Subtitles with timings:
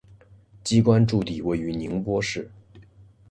[0.63, 2.49] 机关驻地位于宁波市。